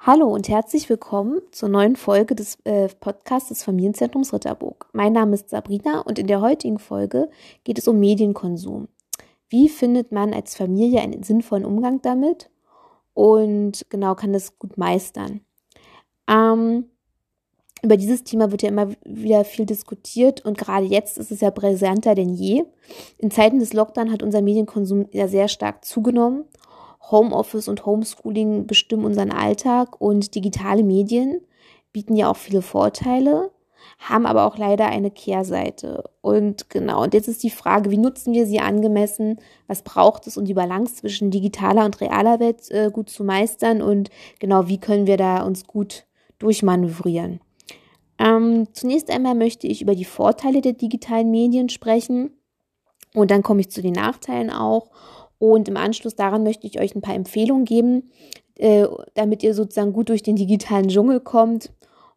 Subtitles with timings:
[0.00, 4.88] Hallo und herzlich willkommen zur neuen Folge des äh, Podcasts des Familienzentrums Ritterburg.
[4.92, 7.28] Mein Name ist Sabrina und in der heutigen Folge
[7.64, 8.86] geht es um Medienkonsum.
[9.48, 12.48] Wie findet man als Familie einen sinnvollen Umgang damit
[13.12, 15.40] und genau kann das gut meistern?
[16.28, 16.84] Ähm,
[17.82, 21.50] über dieses Thema wird ja immer wieder viel diskutiert und gerade jetzt ist es ja
[21.50, 22.62] präsenter denn je.
[23.18, 26.44] In Zeiten des Lockdown hat unser Medienkonsum ja sehr stark zugenommen.
[27.10, 31.40] Homeoffice und Homeschooling bestimmen unseren Alltag und digitale Medien
[31.92, 33.50] bieten ja auch viele Vorteile,
[33.98, 36.04] haben aber auch leider eine Kehrseite.
[36.20, 39.38] Und genau, und jetzt ist die Frage, wie nutzen wir sie angemessen?
[39.66, 43.82] Was braucht es, um die Balance zwischen digitaler und realer Welt äh, gut zu meistern?
[43.82, 46.04] Und genau, wie können wir da uns gut
[46.38, 47.40] durchmanövrieren?
[48.18, 52.30] Ähm, zunächst einmal möchte ich über die Vorteile der digitalen Medien sprechen
[53.14, 54.90] und dann komme ich zu den Nachteilen auch.
[55.38, 58.10] Und im Anschluss daran möchte ich euch ein paar Empfehlungen geben,
[58.56, 61.72] äh, damit ihr sozusagen gut durch den digitalen Dschungel kommt.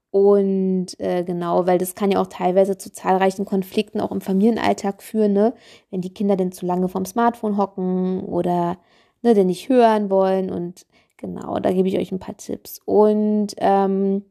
[0.09, 5.01] Und äh, genau, weil das kann ja auch teilweise zu zahlreichen Konflikten auch im Familienalltag
[5.01, 5.53] führen, ne?
[5.89, 8.77] wenn die Kinder denn zu lange vom Smartphone hocken oder
[9.21, 10.51] ne, denn nicht hören wollen.
[10.51, 10.85] Und
[11.17, 12.81] genau, da gebe ich euch ein paar Tipps.
[12.83, 14.25] Und ähm,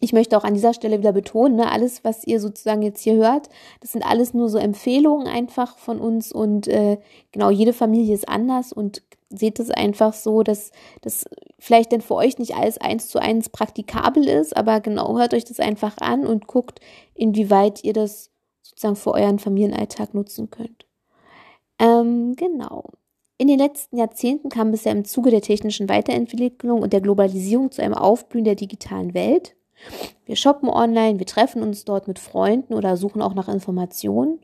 [0.00, 3.14] ich möchte auch an dieser Stelle wieder betonen, ne, alles, was ihr sozusagen jetzt hier
[3.14, 3.48] hört,
[3.80, 6.98] das sind alles nur so Empfehlungen einfach von uns und äh,
[7.32, 11.26] genau, jede Familie ist anders und seht es einfach so, dass das
[11.58, 15.44] vielleicht denn für euch nicht alles eins zu eins praktikabel ist, aber genau, hört euch
[15.44, 16.80] das einfach an und guckt,
[17.14, 18.30] inwieweit ihr das
[18.62, 20.86] sozusagen für euren Familienalltag nutzen könnt.
[21.78, 22.90] Ähm, genau.
[23.38, 27.82] In den letzten Jahrzehnten kam ja im Zuge der technischen Weiterentwicklung und der Globalisierung zu
[27.82, 29.56] einem Aufblühen der digitalen Welt.
[30.26, 34.40] Wir shoppen online, wir treffen uns dort mit Freunden oder suchen auch nach Informationen.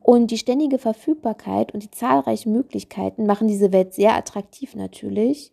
[0.00, 5.52] Und die ständige Verfügbarkeit und die zahlreichen Möglichkeiten machen diese Welt sehr attraktiv natürlich.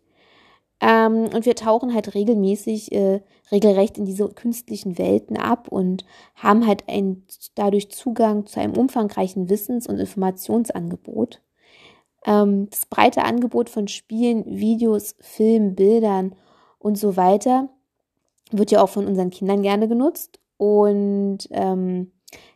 [0.81, 6.65] Ähm, und wir tauchen halt regelmäßig, äh, regelrecht in diese künstlichen Welten ab und haben
[6.65, 11.41] halt ein, dadurch Zugang zu einem umfangreichen Wissens- und Informationsangebot.
[12.25, 16.35] Ähm, das breite Angebot von Spielen, Videos, Filmen, Bildern
[16.79, 17.69] und so weiter
[18.51, 20.39] wird ja auch von unseren Kindern gerne genutzt.
[20.57, 22.11] Und ähm,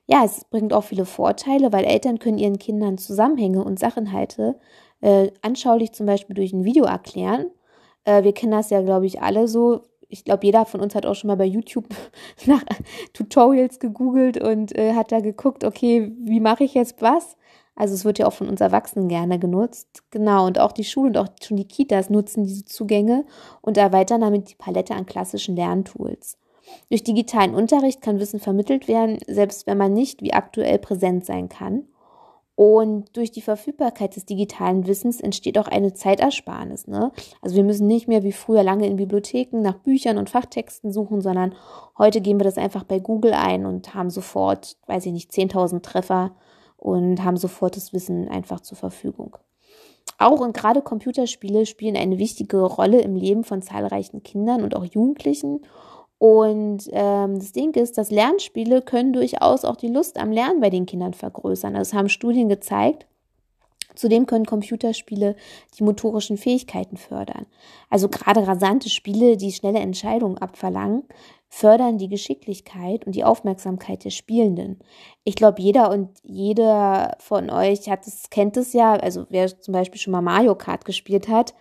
[0.05, 4.59] ja, es bringt auch viele Vorteile, weil Eltern können ihren Kindern Zusammenhänge und Sachinhalte
[5.01, 7.47] äh, anschaulich zum Beispiel durch ein Video erklären.
[8.05, 9.81] Äh, wir kennen das ja, glaube ich, alle so.
[10.09, 11.87] Ich glaube, jeder von uns hat auch schon mal bei YouTube
[12.45, 12.63] nach
[13.13, 17.35] Tutorials gegoogelt und äh, hat da geguckt, okay, wie mache ich jetzt was?
[17.75, 20.03] Also es wird ja auch von uns Erwachsenen gerne genutzt.
[20.11, 23.25] Genau, und auch die Schulen und auch schon die Kitas nutzen diese Zugänge
[23.61, 26.37] und erweitern damit die Palette an klassischen Lerntools.
[26.89, 31.49] Durch digitalen Unterricht kann Wissen vermittelt werden, selbst wenn man nicht wie aktuell präsent sein
[31.49, 31.83] kann.
[32.55, 36.85] Und durch die Verfügbarkeit des digitalen Wissens entsteht auch eine Zeitersparnis.
[36.85, 37.11] Ne?
[37.41, 41.21] Also wir müssen nicht mehr wie früher lange in Bibliotheken nach Büchern und Fachtexten suchen,
[41.21, 41.55] sondern
[41.97, 45.81] heute geben wir das einfach bei Google ein und haben sofort, weiß ich nicht, 10.000
[45.81, 46.35] Treffer
[46.83, 49.37] und haben sofort das Wissen einfach zur Verfügung.
[50.17, 54.83] Auch und gerade Computerspiele spielen eine wichtige Rolle im Leben von zahlreichen Kindern und auch
[54.83, 55.61] Jugendlichen.
[56.17, 60.69] Und ähm, das Ding ist, dass Lernspiele können durchaus auch die Lust am Lernen bei
[60.69, 61.73] den Kindern vergrößern.
[61.73, 63.07] Das haben Studien gezeigt.
[63.95, 65.35] Zudem können Computerspiele
[65.77, 67.45] die motorischen Fähigkeiten fördern.
[67.89, 71.03] Also gerade rasante Spiele, die schnelle Entscheidungen abverlangen,
[71.49, 74.79] fördern die Geschicklichkeit und die Aufmerksamkeit der Spielenden.
[75.23, 79.71] Ich glaube, jeder und jeder von euch hat es, kennt es ja, also wer zum
[79.71, 81.53] Beispiel schon mal Mario Kart gespielt hat,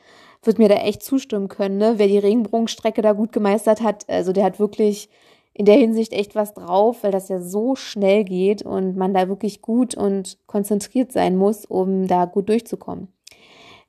[0.43, 1.99] wird mir da echt zustimmen können, ne?
[1.99, 5.11] Wer die Regenbogenstrecke da gut gemeistert hat, also der hat wirklich
[5.55, 9.29] in der Hinsicht echt was drauf, weil das ja so schnell geht und man da
[9.29, 13.09] wirklich gut und konzentriert sein muss, um da gut durchzukommen.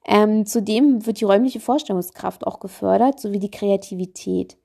[0.05, 4.57] Ähm, zudem wird die räumliche Vorstellungskraft auch gefördert, sowie die Kreativität.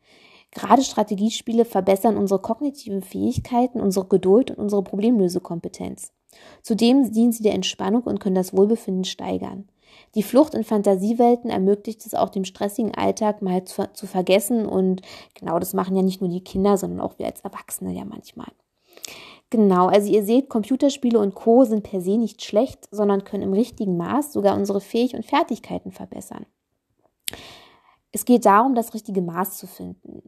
[0.51, 6.13] Gerade Strategiespiele verbessern unsere kognitiven Fähigkeiten, unsere Geduld und unsere Problemlösekompetenz.
[6.63, 9.69] Zudem dienen sie der Entspannung und können das Wohlbefinden steigern.
[10.15, 15.03] Die Flucht in Fantasiewelten ermöglicht es auch dem stressigen Alltag mal zu, zu vergessen und
[15.35, 18.49] genau das machen ja nicht nur die Kinder, sondern auch wir als Erwachsene ja manchmal.
[19.51, 21.65] Genau, also ihr seht, Computerspiele und Co.
[21.65, 25.91] sind per se nicht schlecht, sondern können im richtigen Maß sogar unsere Fähig und Fertigkeiten
[25.91, 26.45] verbessern.
[28.13, 30.23] Es geht darum, das richtige Maß zu finden.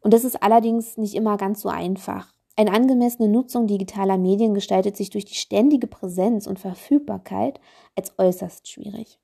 [0.00, 2.32] Und das ist allerdings nicht immer ganz so einfach.
[2.56, 7.60] Eine angemessene Nutzung digitaler Medien gestaltet sich durch die ständige Präsenz und Verfügbarkeit
[7.96, 9.18] als äußerst schwierig.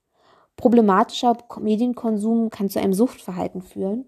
[0.57, 4.07] Problematischer Medienkonsum kann zu einem Suchtverhalten führen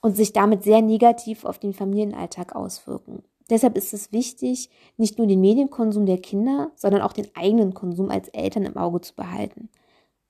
[0.00, 3.24] und sich damit sehr negativ auf den Familienalltag auswirken.
[3.50, 8.10] Deshalb ist es wichtig, nicht nur den Medienkonsum der Kinder, sondern auch den eigenen Konsum
[8.10, 9.68] als Eltern im Auge zu behalten.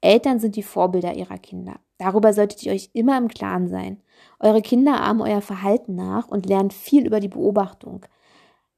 [0.03, 1.77] Eltern sind die Vorbilder ihrer Kinder.
[1.97, 4.03] Darüber solltet ihr euch immer im Klaren sein.
[4.41, 8.05] Eure Kinder ahmen euer Verhalten nach und lernen viel über die Beobachtung.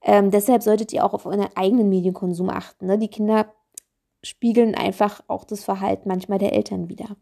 [0.02, 2.86] Ähm, deshalb solltet ihr auch auf euren eigenen Medienkonsum achten.
[2.86, 2.98] Ne?
[2.98, 3.46] Die Kinder
[4.22, 7.16] spiegeln einfach auch das Verhalten manchmal der Eltern wieder.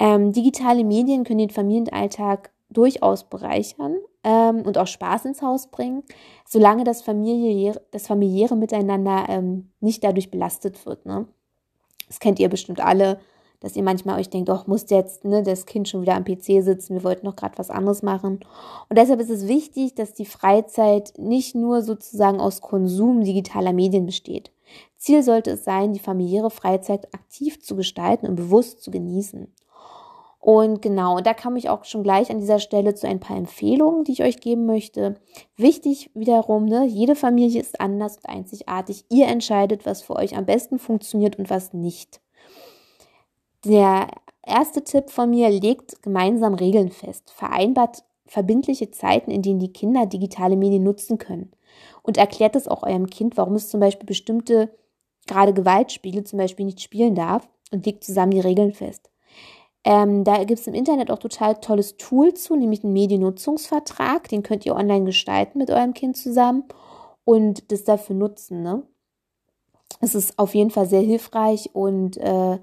[0.00, 6.02] Ähm, digitale Medien können den Familienalltag durchaus bereichern ähm, und auch Spaß ins Haus bringen,
[6.46, 11.06] solange das familiäre, das familiäre Miteinander ähm, nicht dadurch belastet wird.
[11.06, 11.28] Ne?
[12.14, 13.18] Das kennt ihr bestimmt alle,
[13.58, 16.62] dass ihr manchmal euch denkt, doch, muss jetzt ne, das Kind schon wieder am PC
[16.62, 18.38] sitzen, wir wollten noch gerade was anderes machen.
[18.88, 24.06] Und deshalb ist es wichtig, dass die Freizeit nicht nur sozusagen aus Konsum digitaler Medien
[24.06, 24.52] besteht.
[24.96, 29.52] Ziel sollte es sein, die familiäre Freizeit aktiv zu gestalten und bewusst zu genießen.
[30.44, 34.04] Und genau, da kam ich auch schon gleich an dieser Stelle zu ein paar Empfehlungen,
[34.04, 35.14] die ich euch geben möchte.
[35.56, 39.06] Wichtig wiederum, ne, jede Familie ist anders und einzigartig.
[39.08, 42.20] Ihr entscheidet, was für euch am besten funktioniert und was nicht.
[43.64, 44.08] Der
[44.46, 47.32] erste Tipp von mir, legt gemeinsam Regeln fest.
[47.34, 51.52] Vereinbart verbindliche Zeiten, in denen die Kinder digitale Medien nutzen können.
[52.02, 54.76] Und erklärt es auch eurem Kind, warum es zum Beispiel bestimmte,
[55.26, 59.08] gerade Gewaltspiele zum Beispiel nicht spielen darf und legt zusammen die Regeln fest.
[59.84, 64.28] Ähm, da gibt es im Internet auch total tolles Tool zu, nämlich einen Mediennutzungsvertrag.
[64.28, 66.64] Den könnt ihr online gestalten mit eurem Kind zusammen
[67.24, 68.62] und das dafür nutzen.
[68.62, 68.82] Ne?
[70.00, 72.58] Es ist auf jeden Fall sehr hilfreich und äh,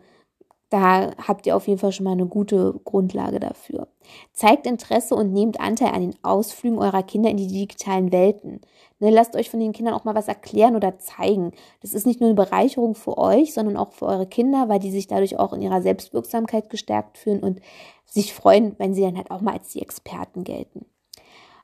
[0.71, 3.89] da habt ihr auf jeden Fall schon mal eine gute Grundlage dafür.
[4.31, 8.62] Zeigt Interesse und nehmt Anteil an den Ausflügen eurer Kinder in die digitalen Welten.
[9.00, 11.51] Ne, lasst euch von den Kindern auch mal was erklären oder zeigen.
[11.81, 14.91] Das ist nicht nur eine Bereicherung für euch, sondern auch für eure Kinder, weil die
[14.91, 17.59] sich dadurch auch in ihrer Selbstwirksamkeit gestärkt fühlen und
[18.06, 20.85] sich freuen, wenn sie dann halt auch mal als die Experten gelten.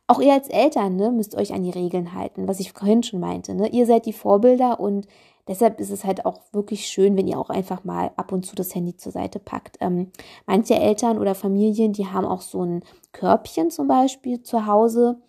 [0.08, 3.22] Auch ihr als Eltern ne, müsst euch an die Regeln halten, was ich vorhin schon
[3.22, 3.56] meinte.
[3.56, 3.70] Ne?
[3.70, 5.08] Ihr seid die Vorbilder und
[5.48, 8.56] Deshalb ist es halt auch wirklich schön, wenn ihr auch einfach mal ab und zu
[8.56, 9.78] das Handy zur Seite packt.
[9.80, 10.12] Ähm,
[10.46, 12.84] manche Eltern oder Familien, die haben auch so ein
[13.14, 15.22] Körbchen zum Beispiel zu Hause.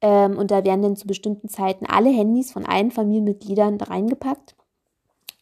[0.00, 4.54] Ähm, und da werden dann zu bestimmten Zeiten alle Handys von allen Familienmitgliedern reingepackt.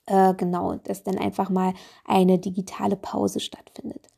[0.07, 1.75] Äh, genau, dass dann einfach mal
[2.05, 4.09] eine digitale Pause stattfindet.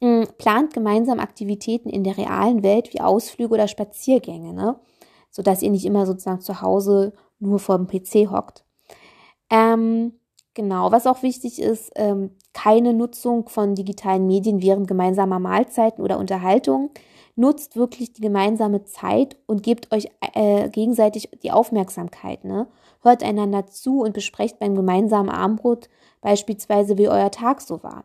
[0.00, 4.78] Ähm, plant gemeinsam Aktivitäten in der realen Welt wie Ausflüge oder Spaziergänge, ne?
[5.30, 8.65] sodass ihr nicht immer sozusagen zu Hause nur vor dem PC hockt.
[9.50, 10.12] Ähm,
[10.54, 16.18] genau, was auch wichtig ist, ähm, keine Nutzung von digitalen Medien während gemeinsamer Mahlzeiten oder
[16.18, 16.90] Unterhaltung.
[17.36, 22.44] Nutzt wirklich die gemeinsame Zeit und gebt euch äh, gegenseitig die Aufmerksamkeit.
[22.44, 22.66] Ne?
[23.02, 25.90] Hört einander zu und besprecht beim gemeinsamen Armbrot
[26.22, 28.04] beispielsweise, wie euer Tag so war.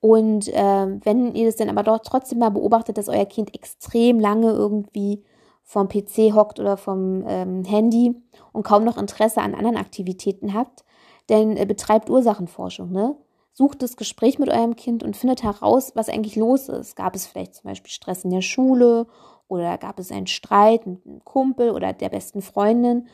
[0.00, 4.18] Und äh, wenn ihr das dann aber doch trotzdem mal beobachtet, dass euer Kind extrem
[4.18, 5.22] lange irgendwie
[5.70, 8.20] vom PC hockt oder vom ähm, Handy
[8.52, 10.84] und kaum noch Interesse an anderen Aktivitäten habt,
[11.28, 13.14] denn äh, betreibt Ursachenforschung, ne?
[13.52, 16.96] Sucht das Gespräch mit eurem Kind und findet heraus, was eigentlich los ist.
[16.96, 19.06] Gab es vielleicht zum Beispiel Stress in der Schule
[19.46, 23.06] oder gab es einen Streit mit einem Kumpel oder der besten Freundin?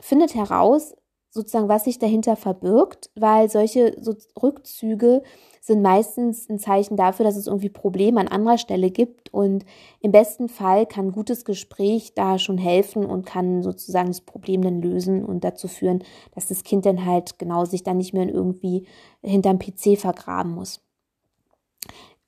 [0.00, 0.94] Findet heraus,
[1.30, 5.22] sozusagen, was sich dahinter verbirgt, weil solche so Rückzüge
[5.60, 9.64] sind meistens ein Zeichen dafür, dass es irgendwie Probleme an anderer Stelle gibt und
[10.00, 14.80] im besten Fall kann gutes Gespräch da schon helfen und kann sozusagen das Problem dann
[14.80, 16.02] lösen und dazu führen,
[16.34, 18.86] dass das Kind dann halt genau sich dann nicht mehr irgendwie
[19.22, 20.80] hinterm PC vergraben muss.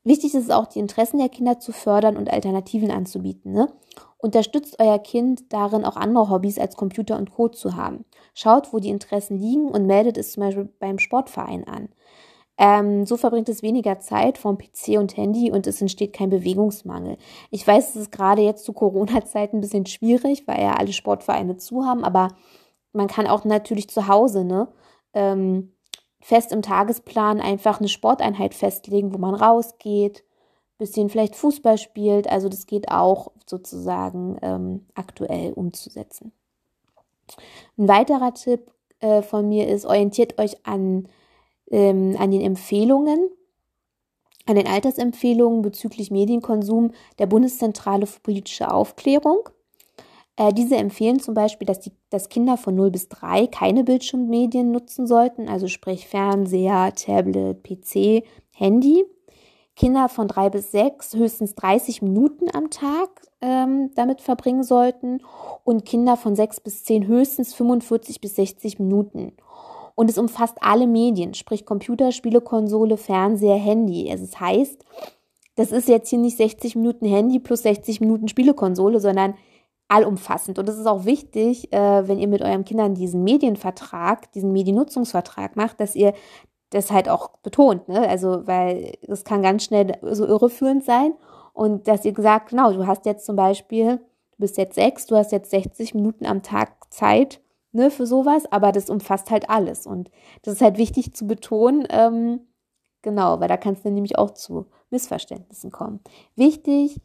[0.02, 3.53] Wichtig ist es auch, die Interessen der Kinder zu fördern und Alternativen anzubieten.
[3.53, 3.69] Ne?
[4.19, 8.05] Unterstützt euer Kind darin, auch andere Hobbys als Computer und Code zu haben.
[8.34, 11.91] Schaut, wo die Interessen liegen und meldet es zum Beispiel beim Sportverein an.
[12.56, 17.17] Ähm, so verbringt es weniger Zeit vom PC und Handy und es entsteht kein Bewegungsmangel.
[17.51, 21.56] Ich weiß, es ist gerade jetzt zu Corona-Zeiten ein bisschen schwierig, weil ja alle Sportvereine
[21.56, 22.29] zu haben, aber
[22.93, 24.69] man kann auch natürlich zu Hause, ne?
[25.15, 25.72] Ähm,
[26.20, 30.24] fest im Tagesplan einfach eine Sporteinheit festlegen, wo man rausgeht,
[30.81, 32.29] bisschen vielleicht Fußball spielt.
[32.29, 36.32] Also das geht auch sozusagen ähm, aktuell umzusetzen.
[37.79, 41.08] Ein weiterer Tipp äh, von mir ist, orientiert euch an,
[41.70, 43.31] ähm, an den Empfehlungen,
[44.46, 49.48] an den Altersempfehlungen bezüglich Medienkonsum der Bundeszentrale für politische Aufklärung.
[50.37, 54.70] Äh, diese empfehlen zum Beispiel, dass, die, dass Kinder von 0 bis 3 keine Bildschirmmedien
[54.70, 59.05] nutzen sollten, also sprich Fernseher, Tablet, PC, Handy.
[59.77, 63.08] Kinder von 3 bis 6 höchstens 30 Minuten am Tag
[63.41, 65.22] ähm, damit verbringen sollten
[65.65, 69.32] und Kinder von 6 bis 10 höchstens 45 bis 60 Minuten.
[69.94, 74.10] Und es umfasst alle Medien, sprich Computer, Spiele, Konsole, Fernseher, Handy.
[74.10, 74.84] Also es heißt,
[75.56, 79.34] das ist jetzt hier nicht 60 Minuten Handy plus 60 Minuten Spielekonsole, sondern
[79.91, 80.59] allumfassend.
[80.59, 85.56] Und es ist auch wichtig, äh, wenn ihr mit euren Kindern diesen Medienvertrag, diesen Mediennutzungsvertrag
[85.56, 86.15] macht, dass ihr
[86.70, 88.09] das halt auch betont, ne?
[88.09, 91.15] Also, weil es kann ganz schnell so irreführend sein.
[91.53, 95.17] Und dass ihr gesagt, genau, du hast jetzt zum Beispiel, du bist jetzt sechs, du
[95.17, 97.41] hast jetzt 60 Minuten am Tag Zeit,
[97.73, 99.87] ne, für sowas, aber das umfasst halt alles.
[99.87, 100.11] Und
[100.43, 102.41] das ist halt wichtig zu betonen, ähm,
[103.03, 106.01] genau, weil da kann es dann nämlich auch zu Missverständnissen kommen.
[106.37, 107.01] Wichtig,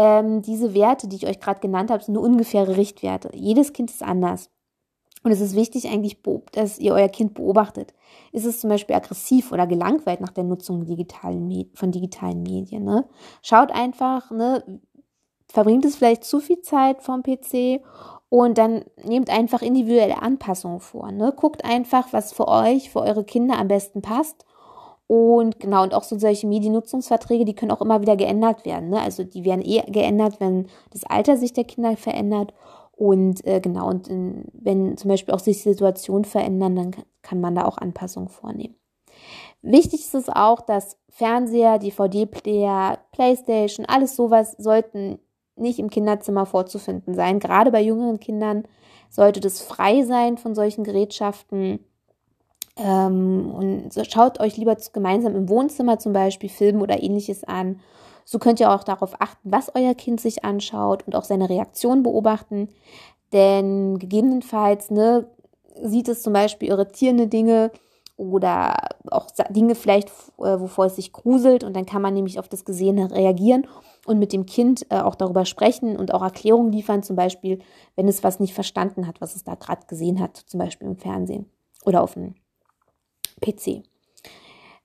[0.00, 3.30] ähm, diese Werte, die ich euch gerade genannt habe, sind nur ungefähre Richtwerte.
[3.34, 4.50] Jedes Kind ist anders.
[5.22, 6.16] Und es ist wichtig eigentlich,
[6.52, 7.92] dass ihr euer Kind beobachtet.
[8.32, 12.84] Ist es zum Beispiel aggressiv oder gelangweilt nach der Nutzung digitalen, von digitalen Medien?
[12.84, 13.06] Ne?
[13.42, 14.80] Schaut einfach, ne,
[15.46, 17.82] verbringt es vielleicht zu viel Zeit vom PC
[18.30, 21.12] und dann nehmt einfach individuelle Anpassungen vor.
[21.12, 21.34] Ne?
[21.36, 24.46] Guckt einfach, was für euch, für eure Kinder am besten passt.
[25.10, 28.90] Und genau, und auch so solche Mediennutzungsverträge, die können auch immer wieder geändert werden.
[28.90, 29.00] Ne?
[29.00, 32.54] Also die werden eh geändert, wenn das Alter sich der Kinder verändert.
[32.92, 36.90] Und äh, genau, und in, wenn zum Beispiel auch sich Situationen verändern, dann
[37.22, 38.76] kann man da auch Anpassungen vornehmen.
[39.62, 45.18] Wichtig ist es auch, dass Fernseher, DVD-Player, Playstation, alles sowas sollten
[45.56, 47.40] nicht im Kinderzimmer vorzufinden sein.
[47.40, 48.62] Gerade bei jüngeren Kindern
[49.08, 51.84] sollte das frei sein von solchen Gerätschaften.
[52.82, 57.80] Ähm, und schaut euch lieber gemeinsam im Wohnzimmer zum Beispiel Filme oder ähnliches an.
[58.24, 62.02] So könnt ihr auch darauf achten, was euer Kind sich anschaut und auch seine Reaktion
[62.02, 62.68] beobachten.
[63.32, 65.26] Denn gegebenenfalls ne,
[65.82, 67.70] sieht es zum Beispiel irritierende Dinge
[68.16, 68.76] oder
[69.10, 70.08] auch Dinge vielleicht,
[70.38, 73.66] äh, wovor es sich gruselt und dann kann man nämlich auf das Gesehene reagieren
[74.06, 77.60] und mit dem Kind äh, auch darüber sprechen und auch Erklärungen liefern, zum Beispiel,
[77.96, 80.96] wenn es was nicht verstanden hat, was es da gerade gesehen hat, zum Beispiel im
[80.96, 81.46] Fernsehen
[81.84, 82.34] oder auf dem
[83.40, 83.82] PC.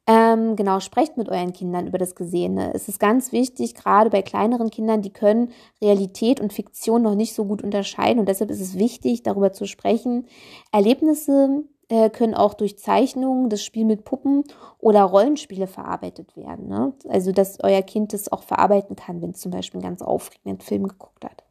[0.07, 2.73] Ähm, genau, sprecht mit euren Kindern über das Gesehene.
[2.75, 7.33] Es ist ganz wichtig, gerade bei kleineren Kindern, die können Realität und Fiktion noch nicht
[7.33, 10.27] so gut unterscheiden und deshalb ist es wichtig, darüber zu sprechen.
[10.71, 14.43] Erlebnisse äh, können auch durch Zeichnungen, das Spiel mit Puppen
[14.77, 16.67] oder Rollenspiele verarbeitet werden.
[16.67, 16.93] Ne?
[17.07, 20.61] Also, dass euer Kind das auch verarbeiten kann, wenn es zum Beispiel einen ganz aufregenden
[20.61, 21.43] Film geguckt hat.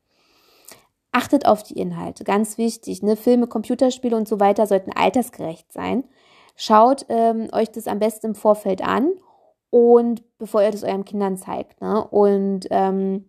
[1.11, 3.03] Achtet auf die Inhalte, ganz wichtig.
[3.03, 3.17] Ne?
[3.17, 6.05] Filme, Computerspiele und so weiter sollten altersgerecht sein.
[6.57, 9.11] Schaut ähm, euch das am besten im Vorfeld an
[9.71, 11.81] und bevor ihr das euren Kindern zeigt.
[11.81, 12.07] Ne?
[12.07, 13.25] Und ähm,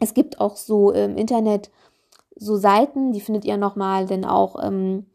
[0.00, 1.70] es gibt auch so im Internet
[2.36, 5.06] so Seiten, die findet ihr nochmal dann auch ähm,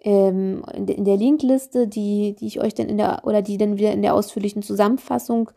[0.00, 3.92] ähm, in der Linkliste, die, die ich euch dann in der, oder die dann wieder
[3.92, 5.50] in der ausführlichen Zusammenfassung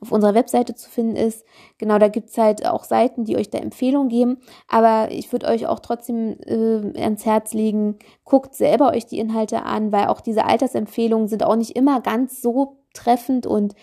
[0.00, 1.44] auf unserer Webseite zu finden ist.
[1.78, 4.38] Genau, da gibt's halt auch Seiten, die euch da Empfehlungen geben.
[4.68, 9.62] Aber ich würde euch auch trotzdem äh, ans Herz legen, guckt selber euch die Inhalte
[9.62, 13.74] an, weil auch diese Altersempfehlungen sind auch nicht immer ganz so treffend und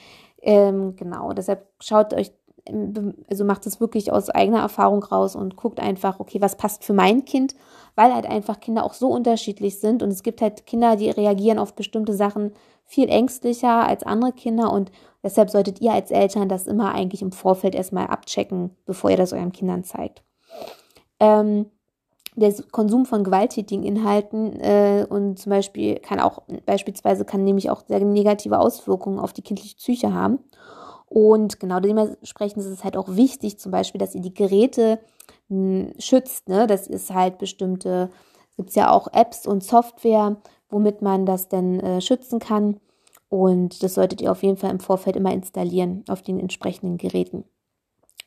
[0.42, 2.32] ähm, genau, deshalb schaut euch
[3.30, 6.94] also macht es wirklich aus eigener Erfahrung raus und guckt einfach, okay, was passt für
[6.94, 7.54] mein Kind,
[7.94, 11.60] weil halt einfach Kinder auch so unterschiedlich sind und es gibt halt Kinder, die reagieren
[11.60, 12.54] auf bestimmte Sachen
[12.86, 14.92] viel ängstlicher als andere Kinder und
[15.24, 19.34] deshalb solltet ihr als Eltern das immer eigentlich im Vorfeld erstmal abchecken, bevor ihr das
[19.34, 20.24] euren Kindern zeigt.
[21.20, 21.68] Ähm,
[22.36, 27.84] der Konsum von gewalttätigen Inhalten äh, und zum Beispiel kann auch beispielsweise kann nämlich auch
[27.88, 30.40] sehr negative Auswirkungen auf die kindliche Psyche haben.
[31.08, 35.00] Und genau dementsprechend ist es halt auch wichtig, zum Beispiel, dass ihr die Geräte
[35.48, 36.50] hm, schützt.
[36.50, 36.68] Ne?
[36.68, 38.10] Das ist halt bestimmte,
[38.58, 40.36] gibt es ja auch Apps und Software,
[40.76, 42.82] womit man das denn äh, schützen kann.
[43.30, 47.46] Und das solltet ihr auf jeden Fall im Vorfeld immer installieren auf den entsprechenden Geräten.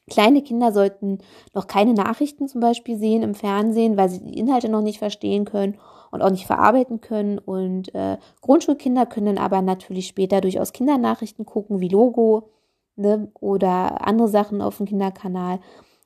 [0.09, 1.19] Kleine Kinder sollten
[1.53, 5.45] noch keine Nachrichten zum Beispiel sehen im Fernsehen, weil sie die Inhalte noch nicht verstehen
[5.45, 5.77] können
[6.11, 7.39] und auch nicht verarbeiten können.
[7.39, 12.49] Und äh, Grundschulkinder können dann aber natürlich später durchaus Kindernachrichten gucken, wie Logo,
[12.97, 15.61] ne, oder andere Sachen auf dem Kinderkanal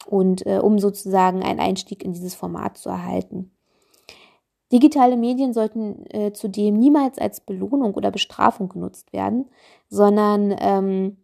[0.06, 3.52] und äh, um sozusagen einen Einstieg in dieses Format zu erhalten.
[4.72, 9.50] Digitale Medien sollten äh, zudem niemals als Belohnung oder Bestrafung genutzt werden,
[9.88, 11.18] sondern ähm,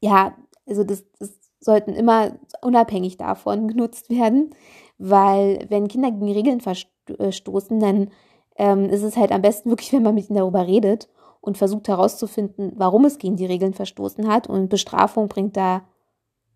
[0.00, 0.34] ja,
[0.66, 4.54] also das, das sollten immer unabhängig davon genutzt werden,
[4.98, 8.10] weil wenn Kinder gegen Regeln verstoßen, dann
[8.56, 11.08] ähm, ist es halt am besten wirklich, wenn man mit ihnen darüber redet
[11.40, 14.46] und versucht herauszufinden, warum es gegen die Regeln verstoßen hat.
[14.46, 15.82] Und Bestrafung bringt da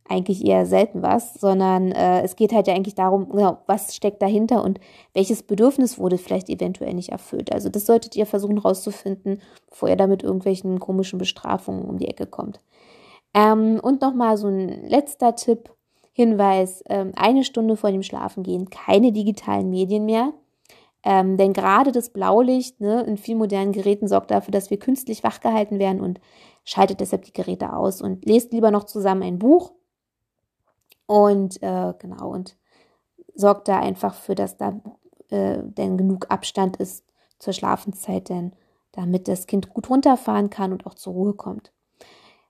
[0.06, 4.20] eigentlich eher selten was, sondern äh, es geht halt ja eigentlich darum, genau, was steckt
[4.20, 4.78] dahinter und
[5.14, 7.52] welches Bedürfnis wurde vielleicht eventuell nicht erfüllt.
[7.52, 12.08] Also das solltet ihr versuchen herauszufinden, bevor ihr da mit irgendwelchen komischen Bestrafungen um die
[12.08, 12.60] Ecke kommt.
[13.32, 15.70] Ähm, und nochmal so ein letzter Tipp,
[16.12, 20.32] Hinweis, ähm, eine Stunde vor dem Schlafengehen keine digitalen Medien mehr.
[21.02, 25.24] Ähm, denn gerade das Blaulicht ne, in vielen modernen Geräten sorgt dafür, dass wir künstlich
[25.24, 26.20] wachgehalten werden und
[26.64, 29.72] schaltet deshalb die Geräte aus und lest lieber noch zusammen ein Buch
[31.06, 32.56] und äh, genau und
[33.34, 34.80] sorgt da einfach für, dass da
[35.30, 37.04] äh, denn genug Abstand ist
[37.38, 38.52] zur Schlafenszeit, denn
[38.92, 41.72] damit das Kind gut runterfahren kann und auch zur Ruhe kommt.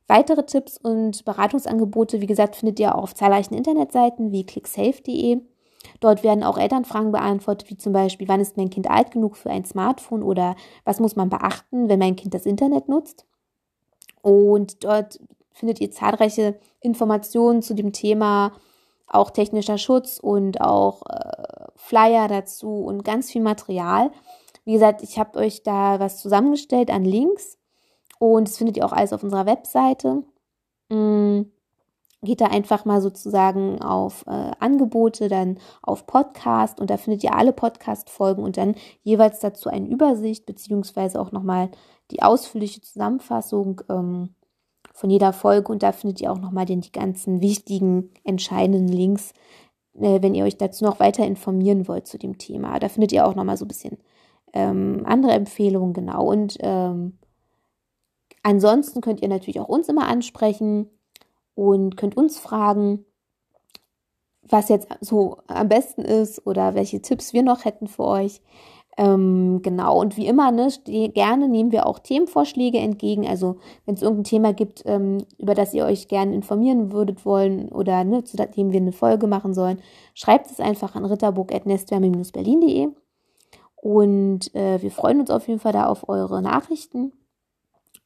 [0.07, 5.41] Weitere Tipps und Beratungsangebote, wie gesagt, findet ihr auf zahlreichen Internetseiten wie clicksafe.de.
[6.01, 9.51] Dort werden auch Elternfragen beantwortet, wie zum Beispiel, wann ist mein Kind alt genug für
[9.51, 13.27] ein Smartphone oder was muss man beachten, wenn mein Kind das Internet nutzt.
[14.21, 15.21] Und dort
[15.55, 18.53] findet ihr zahlreiche Informationen zu dem Thema,
[19.07, 24.11] auch technischer Schutz und auch äh, Flyer dazu und ganz viel Material.
[24.65, 27.59] Wie gesagt, ich habe euch da was zusammengestellt an Links
[28.19, 30.25] und das findet ihr auch alles auf unserer Webseite.
[30.91, 31.51] Mhm.
[32.23, 37.35] Geht da einfach mal sozusagen auf äh, Angebote, dann auf Podcast und da findet ihr
[37.35, 41.71] alle Podcast-Folgen und dann jeweils dazu eine Übersicht, beziehungsweise auch nochmal
[42.11, 44.35] die ausführliche Zusammenfassung ähm,
[44.95, 49.33] von jeder Folge und da findet ihr auch nochmal den, die ganzen wichtigen, entscheidenden Links,
[49.95, 52.79] äh, wenn ihr euch dazu noch weiter informieren wollt zu dem Thema.
[52.79, 53.99] Da findet ihr auch nochmal so ein bisschen
[54.53, 56.25] ähm, andere Empfehlungen, genau.
[56.25, 57.19] Und ähm,
[58.45, 60.89] ansonsten könnt ihr natürlich auch uns immer ansprechen
[61.57, 63.05] und könnt uns fragen,
[64.43, 68.43] was jetzt so am besten ist oder welche Tipps wir noch hätten für euch.
[68.97, 70.69] Ähm, genau, und wie immer, ne,
[71.13, 73.27] gerne nehmen wir auch Themenvorschläge entgegen.
[73.27, 77.71] Also, wenn es irgendein Thema gibt, ähm, über das ihr euch gerne informieren würdet wollen
[77.71, 79.81] oder ne, zu dem wir eine Folge machen sollen,
[80.15, 82.89] schreibt es einfach an ritterburg.nestwärme-berlin.de.
[83.75, 87.13] Und äh, wir freuen uns auf jeden Fall da auf eure Nachrichten.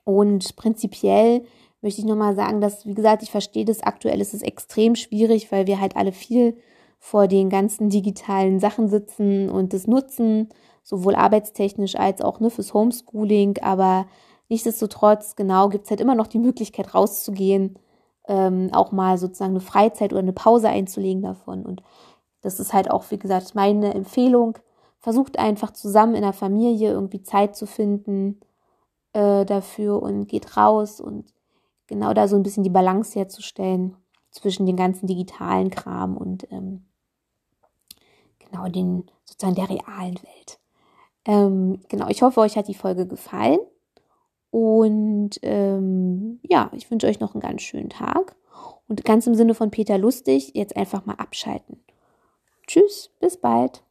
[0.04, 1.44] Und prinzipiell
[1.82, 5.52] möchte ich nochmal sagen, dass, wie gesagt, ich verstehe das aktuell ist es extrem schwierig,
[5.52, 6.56] weil wir halt alle viel
[6.98, 10.48] vor den ganzen digitalen Sachen sitzen und das nutzen,
[10.88, 13.58] sowohl arbeitstechnisch als auch ne, fürs Homeschooling.
[13.60, 14.06] Aber
[14.48, 17.78] nichtsdestotrotz, genau, gibt es halt immer noch die Möglichkeit rauszugehen,
[18.26, 21.66] ähm, auch mal sozusagen eine Freizeit oder eine Pause einzulegen davon.
[21.66, 21.82] Und
[22.40, 24.56] das ist halt auch, wie gesagt, meine Empfehlung.
[24.98, 28.40] Versucht einfach zusammen in der Familie irgendwie Zeit zu finden
[29.12, 31.34] äh, dafür und geht raus und
[31.86, 33.94] genau da so ein bisschen die Balance herzustellen
[34.30, 36.86] zwischen den ganzen digitalen Kram und ähm,
[38.38, 40.58] genau den sozusagen der realen Welt.
[41.28, 43.60] Ähm, genau, ich hoffe, euch hat die Folge gefallen.
[44.50, 48.34] Und ähm, ja, ich wünsche euch noch einen ganz schönen Tag.
[48.88, 51.84] Und ganz im Sinne von Peter Lustig, jetzt einfach mal abschalten.
[52.66, 53.82] Tschüss, bis bald.